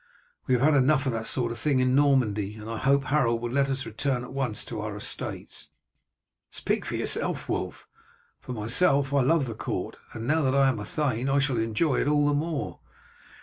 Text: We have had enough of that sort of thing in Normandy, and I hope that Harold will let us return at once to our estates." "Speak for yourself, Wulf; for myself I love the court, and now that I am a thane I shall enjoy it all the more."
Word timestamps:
We 0.47 0.55
have 0.55 0.63
had 0.63 0.73
enough 0.73 1.05
of 1.05 1.11
that 1.11 1.27
sort 1.27 1.51
of 1.51 1.59
thing 1.59 1.79
in 1.79 1.93
Normandy, 1.93 2.55
and 2.55 2.67
I 2.67 2.77
hope 2.77 3.01
that 3.01 3.07
Harold 3.09 3.39
will 3.39 3.51
let 3.51 3.69
us 3.69 3.85
return 3.85 4.23
at 4.23 4.33
once 4.33 4.65
to 4.65 4.81
our 4.81 4.95
estates." 4.95 5.69
"Speak 6.49 6.85
for 6.85 6.95
yourself, 6.95 7.47
Wulf; 7.47 7.87
for 8.39 8.53
myself 8.53 9.13
I 9.13 9.21
love 9.21 9.45
the 9.45 9.53
court, 9.53 9.97
and 10.13 10.25
now 10.25 10.41
that 10.41 10.55
I 10.55 10.69
am 10.69 10.79
a 10.79 10.85
thane 10.85 11.29
I 11.29 11.37
shall 11.37 11.59
enjoy 11.59 11.97
it 12.01 12.07
all 12.07 12.27
the 12.27 12.33
more." 12.33 12.79